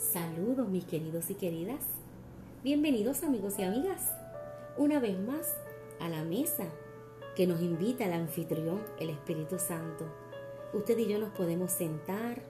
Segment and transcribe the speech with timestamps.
[0.00, 1.84] Saludos mis queridos y queridas.
[2.64, 4.10] Bienvenidos amigos y amigas.
[4.78, 5.54] Una vez más
[6.00, 6.64] a la mesa
[7.36, 10.06] que nos invita el anfitrión, el Espíritu Santo.
[10.72, 12.42] Usted y yo nos podemos sentar,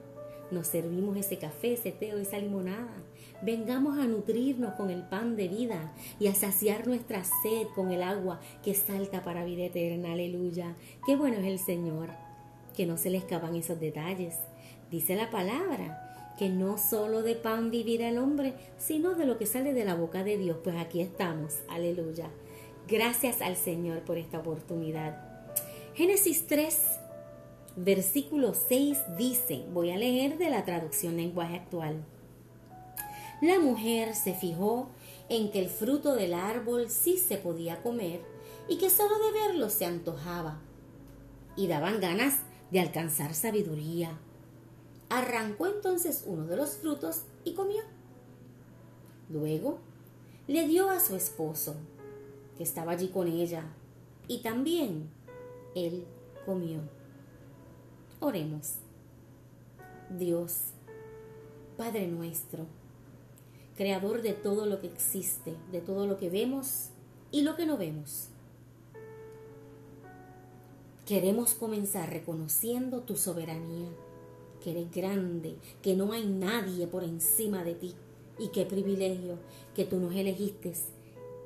[0.53, 3.03] nos servimos ese café, ese té o esa limonada.
[3.43, 8.05] Vengamos a nutrirnos con el pan de vida y a saciar nuestra sed con el
[8.05, 10.13] agua que salta para vida eterna.
[10.13, 10.77] Aleluya.
[11.05, 12.30] Qué bueno es el Señor.
[12.77, 14.37] Que no se le escapan esos detalles.
[14.91, 19.47] Dice la palabra que no solo de pan vivirá el hombre, sino de lo que
[19.47, 20.57] sale de la boca de Dios.
[20.65, 22.31] Pues aquí estamos, aleluya.
[22.89, 25.23] Gracias al Señor por esta oportunidad.
[25.95, 26.81] Génesis 3,
[27.77, 32.05] versículo 6 dice, voy a leer de la traducción lenguaje actual.
[33.43, 34.89] La mujer se fijó
[35.29, 38.21] en que el fruto del árbol sí se podía comer
[38.69, 40.61] y que solo de verlo se antojaba
[41.57, 42.39] y daban ganas
[42.71, 44.19] de alcanzar sabiduría.
[45.09, 47.83] Arrancó entonces uno de los frutos y comió.
[49.29, 49.79] Luego
[50.47, 51.77] le dio a su esposo,
[52.57, 53.65] que estaba allí con ella,
[54.29, 55.11] y también
[55.75, 56.05] él
[56.47, 56.81] comió.
[58.21, 58.75] Oremos.
[60.11, 60.73] Dios,
[61.77, 62.67] Padre nuestro,
[63.77, 66.91] Creador de todo lo que existe, de todo lo que vemos
[67.31, 68.29] y lo que no vemos.
[71.11, 73.89] Queremos comenzar reconociendo tu soberanía
[74.63, 77.97] que eres grande, que no hay nadie por encima de ti.
[78.39, 79.41] Y qué privilegio
[79.75, 80.73] que tú nos elegiste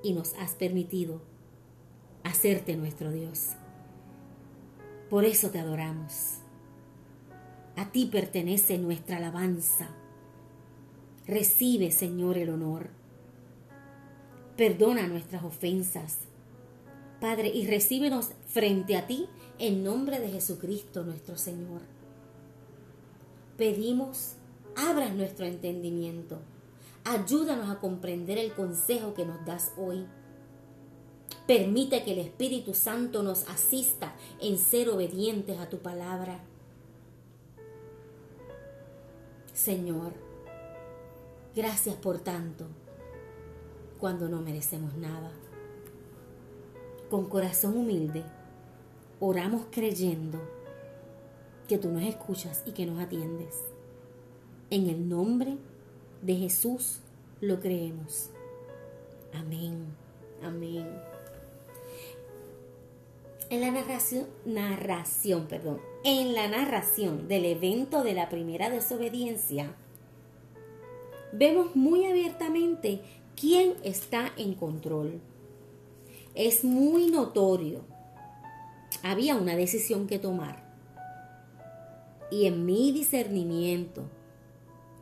[0.03, 1.23] y nos has permitido
[2.25, 3.53] hacerte nuestro Dios.
[5.09, 6.41] Por eso te adoramos.
[7.77, 9.89] A ti pertenece nuestra alabanza.
[11.27, 12.91] Recibe, Señor, el honor.
[14.59, 16.19] Perdona nuestras ofensas.
[17.19, 19.27] Padre, y recíbenos frente a ti
[19.59, 21.81] en nombre de Jesucristo nuestro Señor
[23.57, 24.35] pedimos,
[24.77, 26.39] abras nuestro entendimiento.
[27.05, 30.07] Ayúdanos a comprender el consejo que nos das hoy.
[31.47, 36.41] Permite que el Espíritu Santo nos asista en ser obedientes a tu palabra.
[39.53, 40.13] Señor,
[41.55, 42.67] gracias por tanto
[44.01, 45.31] cuando no merecemos nada.
[47.11, 48.25] Con corazón humilde,
[49.21, 50.41] oramos creyendo
[51.69, 53.55] que tú nos escuchas y que nos atiendes.
[54.71, 55.57] En el nombre
[56.23, 57.01] de Jesús
[57.41, 58.31] lo creemos.
[59.33, 59.87] Amén.
[60.43, 60.87] Amén.
[63.51, 69.75] En la narración, narración, perdón, en la narración del evento de la primera desobediencia,
[71.33, 73.01] vemos muy abiertamente
[73.39, 75.21] quién está en control.
[76.35, 77.83] Es muy notorio.
[79.07, 80.65] Había una decisión que tomar
[82.31, 84.05] y en mi discernimiento.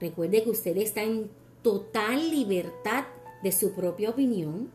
[0.01, 1.31] Recuerde que usted está en
[1.63, 3.05] total libertad
[3.45, 4.73] de su propia opinión.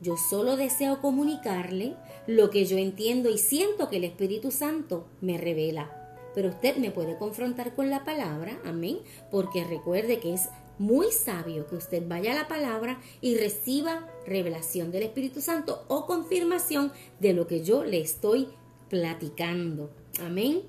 [0.00, 1.96] Yo solo deseo comunicarle
[2.28, 5.90] lo que yo entiendo y siento que el Espíritu Santo me revela.
[6.32, 8.98] Pero usted me puede confrontar con la palabra, amén,
[9.32, 14.90] porque recuerde que es muy sabio que usted vaya a la palabra y reciba revelación
[14.92, 18.48] del Espíritu Santo o confirmación de lo que yo le estoy
[18.88, 19.90] platicando.
[20.20, 20.62] Amén.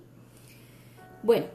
[1.24, 1.46] Bueno,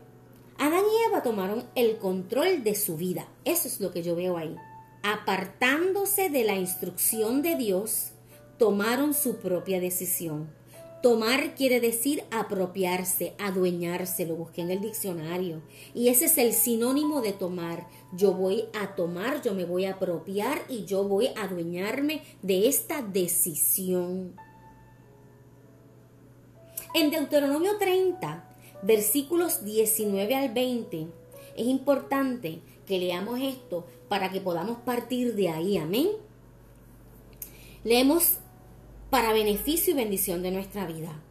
[0.59, 3.28] Adán y Eva tomaron el control de su vida.
[3.44, 4.56] Eso es lo que yo veo ahí.
[5.03, 8.12] Apartándose de la instrucción de Dios,
[8.59, 10.48] tomaron su propia decisión.
[11.04, 15.60] Tomar quiere decir apropiarse, adueñarse, lo busqué en el diccionario.
[15.92, 17.87] Y ese es el sinónimo de tomar.
[18.15, 22.69] Yo voy a tomar, yo me voy a apropiar y yo voy a adueñarme de
[22.69, 24.34] esta decisión.
[26.94, 28.43] En Deuteronomio 30
[28.81, 31.09] versículos 19 al 20.
[31.54, 35.76] Es importante que leamos esto para que podamos partir de ahí.
[35.76, 36.09] Amén.
[37.84, 38.38] Leemos
[39.14, 41.22] para beneficio y bendición de nuestra vida.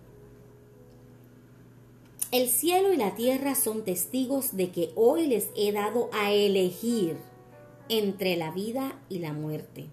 [2.32, 7.18] El cielo y la tierra son testigos de que hoy les he dado a elegir
[7.90, 9.88] entre la vida y la muerte,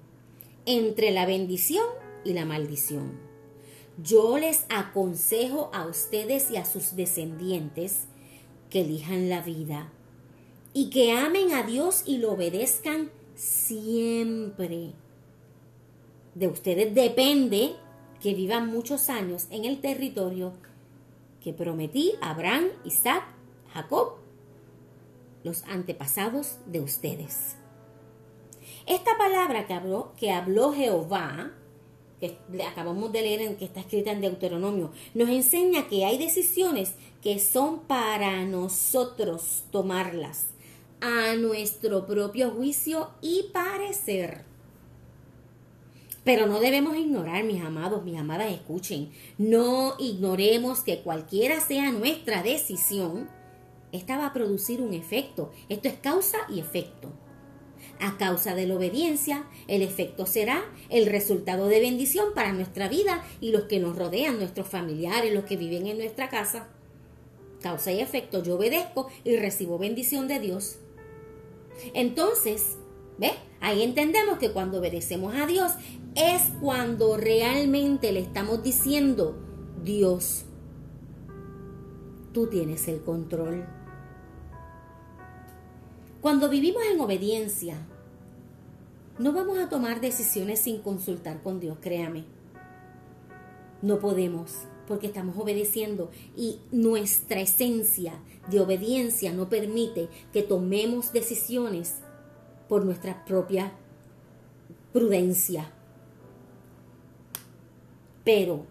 [0.66, 1.84] entre la bendición
[2.22, 3.18] y la maldición.
[4.00, 8.02] Yo les aconsejo a ustedes y a sus descendientes
[8.70, 9.90] que elijan la vida
[10.72, 14.92] y que amen a Dios y lo obedezcan siempre.
[16.34, 17.74] De ustedes depende
[18.20, 20.52] que vivan muchos años en el territorio
[21.40, 23.24] que prometí a Abraham, Isaac,
[23.72, 24.16] Jacob,
[25.42, 27.56] los antepasados de ustedes.
[28.86, 31.52] Esta palabra que habló, que habló Jehová
[32.20, 36.92] que acabamos de leer en que está escrita en Deuteronomio, nos enseña que hay decisiones
[37.22, 40.48] que son para nosotros tomarlas,
[41.00, 44.49] a nuestro propio juicio y parecer.
[46.30, 52.44] Pero no debemos ignorar, mis amados, mis amadas, escuchen, no ignoremos que cualquiera sea nuestra
[52.44, 53.28] decisión,
[53.90, 55.50] esta va a producir un efecto.
[55.68, 57.10] Esto es causa y efecto.
[57.98, 63.24] A causa de la obediencia, el efecto será el resultado de bendición para nuestra vida
[63.40, 66.68] y los que nos rodean, nuestros familiares, los que viven en nuestra casa.
[67.60, 70.78] Causa y efecto, yo obedezco y recibo bendición de Dios.
[71.92, 72.76] Entonces,
[73.18, 73.32] ¿ve?
[73.60, 75.72] Ahí entendemos que cuando obedecemos a Dios
[76.14, 79.36] es cuando realmente le estamos diciendo,
[79.82, 80.44] Dios,
[82.32, 83.66] tú tienes el control.
[86.20, 87.78] Cuando vivimos en obediencia,
[89.18, 92.24] no vamos a tomar decisiones sin consultar con Dios, créame.
[93.82, 94.52] No podemos,
[94.86, 98.14] porque estamos obedeciendo y nuestra esencia
[98.50, 101.96] de obediencia no permite que tomemos decisiones
[102.68, 103.72] por nuestra propia
[104.92, 105.72] prudencia.
[108.24, 108.66] Pero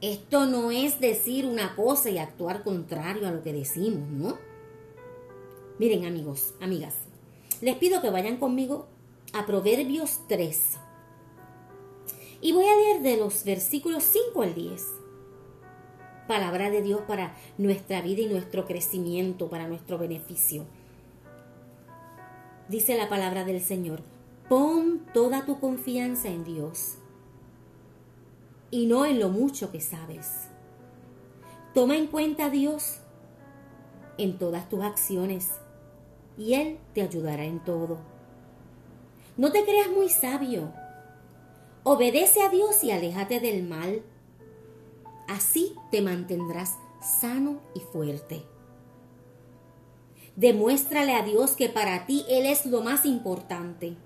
[0.00, 4.38] esto no es decir una cosa y actuar contrario a lo que decimos, ¿no?
[5.78, 6.94] Miren amigos, amigas,
[7.60, 8.86] les pido que vayan conmigo
[9.32, 10.76] a Proverbios 3.
[12.40, 14.86] Y voy a leer de los versículos 5 al 10.
[16.28, 20.66] Palabra de Dios para nuestra vida y nuestro crecimiento, para nuestro beneficio.
[22.68, 24.02] Dice la palabra del Señor,
[24.48, 26.97] pon toda tu confianza en Dios
[28.70, 30.48] y no en lo mucho que sabes.
[31.74, 32.98] Toma en cuenta a Dios
[34.16, 35.50] en todas tus acciones
[36.36, 37.98] y Él te ayudará en todo.
[39.36, 40.72] No te creas muy sabio.
[41.84, 44.02] Obedece a Dios y aléjate del mal.
[45.28, 48.42] Así te mantendrás sano y fuerte.
[50.36, 53.96] Demuéstrale a Dios que para ti Él es lo más importante.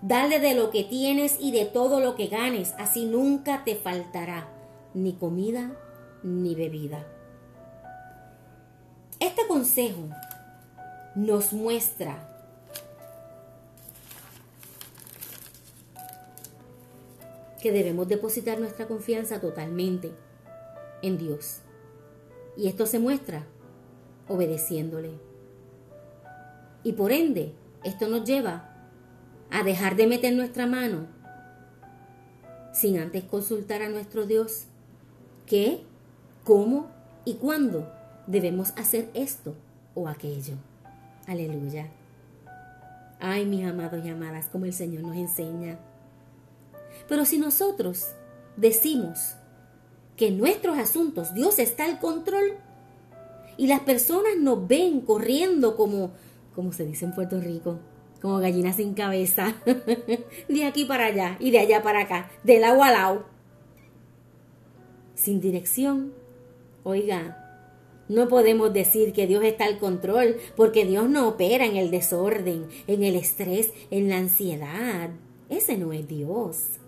[0.00, 4.48] Dale de lo que tienes y de todo lo que ganes, así nunca te faltará
[4.94, 5.72] ni comida
[6.22, 7.04] ni bebida.
[9.20, 10.08] Este consejo
[11.16, 12.28] nos muestra
[17.60, 20.12] que debemos depositar nuestra confianza totalmente
[21.02, 21.60] en Dios.
[22.56, 23.44] Y esto se muestra
[24.28, 25.12] obedeciéndole.
[26.84, 28.67] Y por ende, esto nos lleva
[29.50, 31.06] a dejar de meter nuestra mano
[32.72, 34.66] sin antes consultar a nuestro Dios
[35.46, 35.82] qué,
[36.44, 36.88] cómo
[37.24, 37.92] y cuándo
[38.26, 39.54] debemos hacer esto
[39.94, 40.54] o aquello.
[41.26, 41.88] Aleluya.
[43.20, 45.78] Ay, mis amados y amadas, como el Señor nos enseña.
[47.08, 48.06] Pero si nosotros
[48.56, 49.34] decimos
[50.16, 52.52] que en nuestros asuntos Dios está al control
[53.56, 56.12] y las personas nos ven corriendo como,
[56.54, 57.80] como se dice en Puerto Rico,
[58.20, 59.56] como gallinas sin cabeza,
[60.48, 63.26] de aquí para allá y de allá para acá, del agua al lado,
[65.14, 66.12] sin dirección,
[66.84, 67.44] oiga,
[68.08, 72.66] no podemos decir que Dios está al control, porque Dios no opera en el desorden,
[72.86, 75.10] en el estrés, en la ansiedad.
[75.50, 76.78] Ese no es Dios.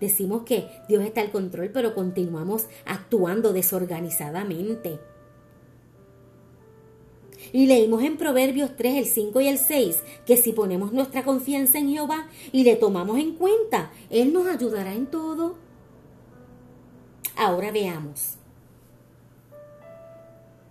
[0.00, 4.98] Decimos que Dios está al control, pero continuamos actuando desorganizadamente.
[7.52, 11.78] Y leímos en Proverbios 3, el 5 y el 6, que si ponemos nuestra confianza
[11.78, 15.56] en Jehová y le tomamos en cuenta, Él nos ayudará en todo.
[17.36, 18.36] Ahora veamos.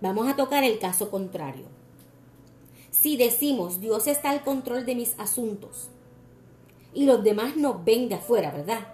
[0.00, 1.66] Vamos a tocar el caso contrario.
[2.90, 5.88] Si decimos Dios está al control de mis asuntos
[6.92, 8.88] y los demás nos ven de afuera, ¿verdad?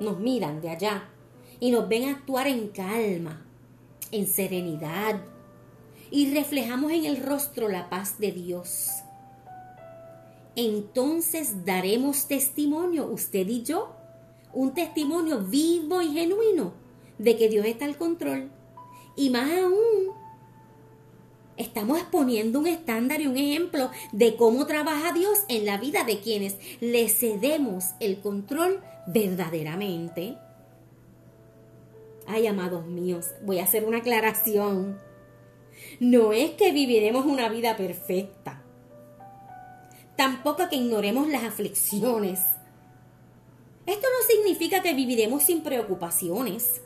[0.00, 1.08] Nos miran de allá
[1.60, 3.46] y nos ven actuar en calma,
[4.10, 5.20] en serenidad
[6.14, 8.88] y reflejamos en el rostro la paz de Dios.
[10.54, 13.96] Entonces daremos testimonio, usted y yo,
[14.52, 16.72] un testimonio vivo y genuino
[17.18, 18.52] de que Dios está al control.
[19.16, 20.14] Y más aún,
[21.56, 26.18] Estamos exponiendo un estándar y un ejemplo de cómo trabaja Dios en la vida de
[26.18, 30.36] quienes le cedemos el control verdaderamente.
[32.26, 34.98] Ay, amados míos, voy a hacer una aclaración.
[36.00, 38.62] No es que viviremos una vida perfecta.
[40.16, 42.40] Tampoco que ignoremos las aflicciones.
[43.86, 46.80] Esto no significa que viviremos sin preocupaciones.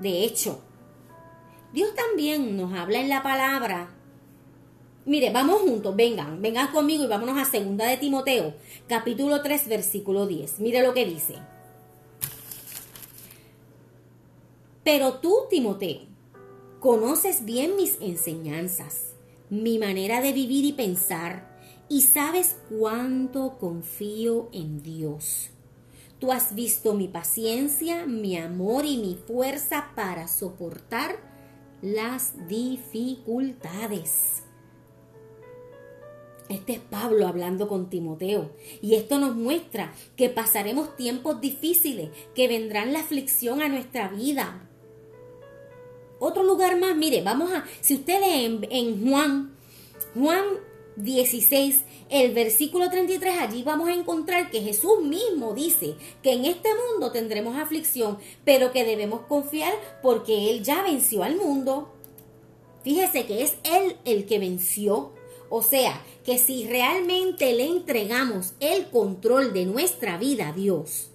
[0.00, 0.60] De hecho,
[1.72, 3.90] Dios también nos habla en la palabra.
[5.04, 8.54] Mire, vamos juntos, vengan, vengan conmigo y vámonos a segunda de Timoteo,
[8.86, 10.60] capítulo 3, versículo 10.
[10.60, 11.36] Mire lo que dice.
[14.82, 16.09] Pero tú, Timoteo,
[16.80, 19.12] conoces bien mis enseñanzas,
[19.50, 21.58] mi manera de vivir y pensar
[21.88, 25.50] y sabes cuánto confío en Dios.
[26.18, 31.16] Tú has visto mi paciencia, mi amor y mi fuerza para soportar
[31.82, 34.42] las dificultades.
[36.48, 38.50] Este es Pablo hablando con Timoteo.
[38.82, 44.69] Y esto nos muestra que pasaremos tiempos difíciles, que vendrán la aflicción a nuestra vida.
[46.20, 49.56] Otro lugar más, mire, vamos a, si usted lee en, en Juan,
[50.14, 50.44] Juan
[50.96, 56.68] 16, el versículo 33, allí vamos a encontrar que Jesús mismo dice que en este
[56.74, 59.72] mundo tendremos aflicción, pero que debemos confiar
[60.02, 61.90] porque Él ya venció al mundo.
[62.82, 65.12] Fíjese que es Él el que venció.
[65.48, 71.10] O sea, que si realmente le entregamos el control de nuestra vida a Dios,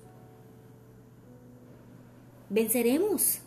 [2.50, 3.40] venceremos.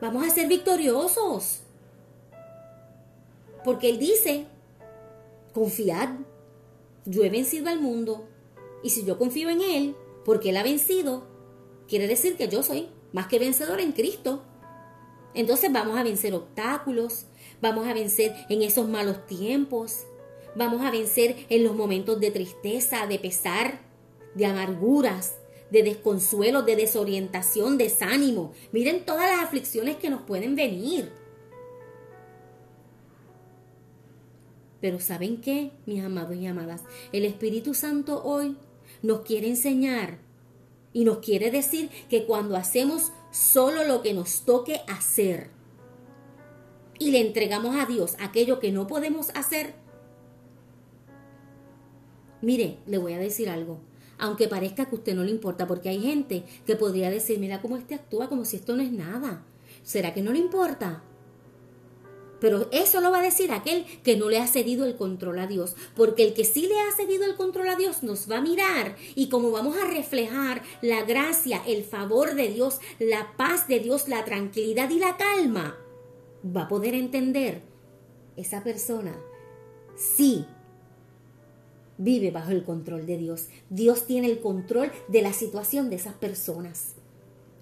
[0.00, 1.60] Vamos a ser victoriosos.
[3.64, 4.46] Porque Él dice
[5.52, 6.10] confiad,
[7.06, 8.28] yo he vencido al mundo,
[8.82, 11.24] y si yo confío en Él, porque Él ha vencido,
[11.88, 14.42] quiere decir que yo soy más que vencedor en Cristo.
[15.32, 17.26] Entonces vamos a vencer obstáculos,
[17.62, 20.06] vamos a vencer en esos malos tiempos,
[20.54, 23.80] vamos a vencer en los momentos de tristeza, de pesar,
[24.34, 25.36] de amarguras,
[25.70, 28.52] de desconsuelo, de desorientación, desánimo.
[28.72, 31.10] Miren todas las aflicciones que nos pueden venir.
[34.80, 36.82] Pero ¿saben qué, mis amados y amadas?
[37.12, 38.56] El Espíritu Santo hoy
[39.02, 40.18] nos quiere enseñar
[40.92, 45.50] y nos quiere decir que cuando hacemos solo lo que nos toque hacer
[46.98, 49.74] y le entregamos a Dios aquello que no podemos hacer,
[52.40, 53.80] mire, le voy a decir algo.
[54.18, 57.60] Aunque parezca que a usted no le importa, porque hay gente que podría decir, mira
[57.60, 59.44] cómo este actúa como si esto no es nada.
[59.82, 61.02] ¿Será que no le importa?
[62.40, 65.46] Pero eso lo va a decir aquel que no le ha cedido el control a
[65.46, 68.42] Dios, porque el que sí le ha cedido el control a Dios nos va a
[68.42, 73.80] mirar y como vamos a reflejar la gracia, el favor de Dios, la paz de
[73.80, 75.78] Dios, la tranquilidad y la calma,
[76.44, 77.62] va a poder entender
[78.36, 79.18] esa persona
[79.96, 80.44] sí
[81.98, 83.48] vive bajo el control de Dios.
[83.70, 86.94] Dios tiene el control de la situación de esas personas.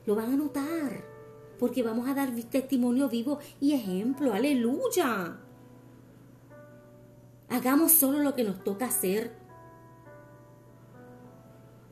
[0.07, 1.14] Lo van a notar
[1.59, 4.33] porque vamos a dar testimonio vivo y ejemplo.
[4.33, 5.38] Aleluya.
[7.49, 9.33] Hagamos solo lo que nos toca hacer.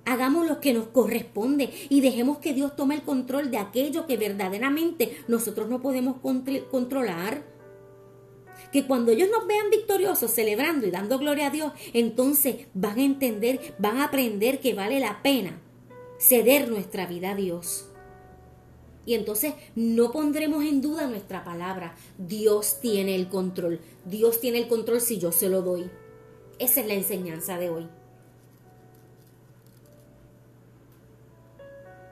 [0.04, 4.16] Hagamos lo que nos corresponde y dejemos que Dios tome el control de aquello que
[4.16, 6.16] verdaderamente nosotros no podemos
[6.70, 7.51] controlar.
[8.72, 13.04] Que cuando ellos nos vean victoriosos, celebrando y dando gloria a Dios, entonces van a
[13.04, 15.60] entender, van a aprender que vale la pena
[16.18, 17.86] ceder nuestra vida a Dios.
[19.04, 21.96] Y entonces no pondremos en duda nuestra palabra.
[22.18, 23.80] Dios tiene el control.
[24.04, 25.90] Dios tiene el control si yo se lo doy.
[26.58, 27.88] Esa es la enseñanza de hoy.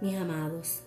[0.01, 0.81] Mis amados,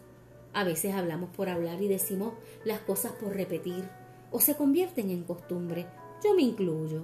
[0.53, 2.33] a veces hablamos por hablar y decimos
[2.65, 3.87] las cosas por repetir
[4.33, 5.85] o se convierten en costumbre.
[6.23, 7.03] Yo me incluyo.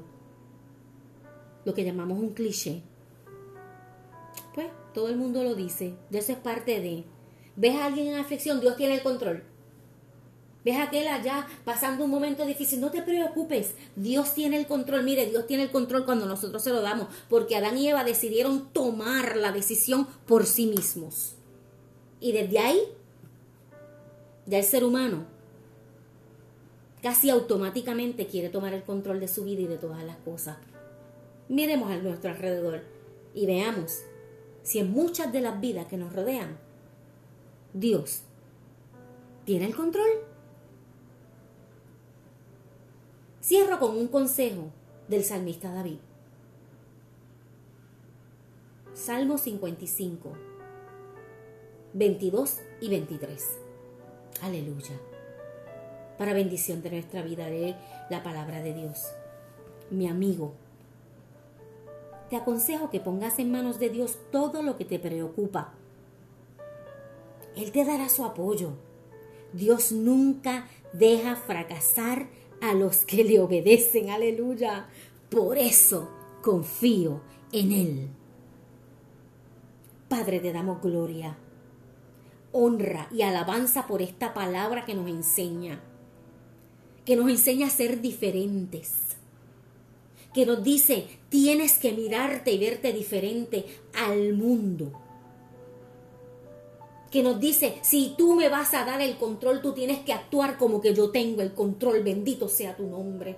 [1.63, 2.81] Lo que llamamos un cliché.
[4.55, 5.93] Pues todo el mundo lo dice.
[6.09, 7.05] De eso es parte de
[7.55, 9.43] ves a alguien en aflicción, Dios tiene el control.
[10.65, 15.03] Ves a aquel allá pasando un momento difícil, no te preocupes, Dios tiene el control.
[15.03, 18.69] Mire, Dios tiene el control cuando nosotros se lo damos, porque Adán y Eva decidieron
[18.73, 21.35] tomar la decisión por sí mismos.
[22.19, 22.81] Y desde ahí,
[24.47, 25.38] ya el ser humano
[27.01, 30.57] casi automáticamente quiere tomar el control de su vida y de todas las cosas.
[31.47, 32.83] Miremos a nuestro alrededor
[33.33, 34.01] y veamos
[34.63, 36.57] si en muchas de las vidas que nos rodean
[37.73, 38.23] Dios
[39.45, 40.09] tiene el control.
[43.41, 44.71] Cierro con un consejo
[45.07, 45.99] del salmista David.
[48.93, 50.33] Salmo 55,
[51.93, 53.57] 22 y 23.
[54.41, 55.08] Aleluya.
[56.19, 57.75] Para bendición de nuestra vida de
[58.11, 59.07] la palabra de Dios.
[59.89, 60.53] Mi amigo,
[62.29, 65.73] te aconsejo que pongas en manos de Dios todo lo que te preocupa
[67.55, 68.73] él te dará su apoyo.
[69.53, 72.27] Dios nunca deja fracasar
[72.61, 74.09] a los que le obedecen.
[74.09, 74.87] Aleluya.
[75.29, 76.09] Por eso
[76.41, 77.21] confío
[77.51, 78.09] en Él.
[80.07, 81.37] Padre, te damos gloria,
[82.51, 85.83] honra y alabanza por esta palabra que nos enseña,
[87.09, 88.91] que nos enseña a ser diferentes,
[90.31, 94.91] que nos dice, tienes que mirarte y verte diferente al mundo
[97.09, 100.59] que nos dice, si tú me vas a dar el control, tú tienes que actuar
[100.59, 103.37] como que yo tengo el control, bendito sea tu nombre.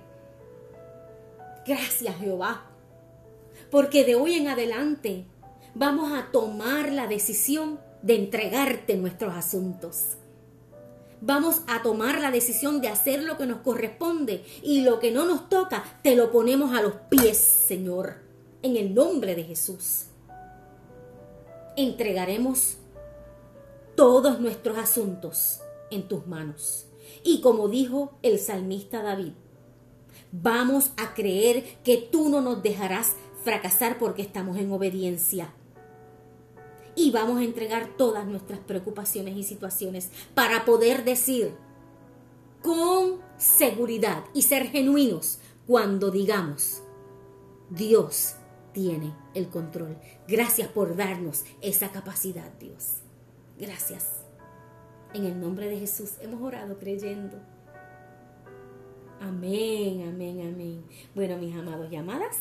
[1.66, 2.66] Gracias Jehová.
[3.70, 5.24] Porque de hoy en adelante
[5.74, 10.18] vamos a tomar la decisión de entregarte nuestros asuntos.
[11.24, 15.24] Vamos a tomar la decisión de hacer lo que nos corresponde y lo que no
[15.24, 18.16] nos toca, te lo ponemos a los pies, Señor,
[18.60, 20.06] en el nombre de Jesús.
[21.76, 22.78] Entregaremos
[23.94, 25.60] todos nuestros asuntos
[25.92, 26.86] en tus manos.
[27.22, 29.34] Y como dijo el salmista David,
[30.32, 33.14] vamos a creer que tú no nos dejarás
[33.44, 35.54] fracasar porque estamos en obediencia.
[36.94, 41.54] Y vamos a entregar todas nuestras preocupaciones y situaciones para poder decir
[42.62, 46.82] con seguridad y ser genuinos cuando digamos,
[47.70, 48.36] Dios
[48.72, 49.96] tiene el control.
[50.28, 52.98] Gracias por darnos esa capacidad, Dios.
[53.58, 54.22] Gracias.
[55.14, 57.38] En el nombre de Jesús hemos orado creyendo.
[59.20, 60.84] Amén, amén, amén.
[61.14, 62.38] Bueno, mis amados y amadas,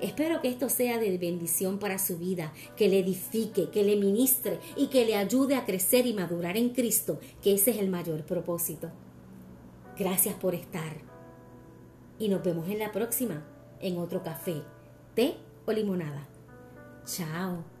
[0.00, 4.58] espero que esto sea de bendición para su vida, que le edifique, que le ministre
[4.76, 8.24] y que le ayude a crecer y madurar en Cristo, que ese es el mayor
[8.24, 8.90] propósito.
[9.98, 10.96] Gracias por estar.
[12.18, 13.46] Y nos vemos en la próxima,
[13.80, 14.62] en otro café,
[15.14, 16.28] té o limonada.
[17.04, 17.79] Chao.